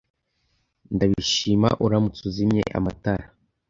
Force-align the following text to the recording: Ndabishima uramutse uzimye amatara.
Ndabishima 0.95 1.69
uramutse 1.85 2.21
uzimye 2.29 2.63
amatara. 2.77 3.25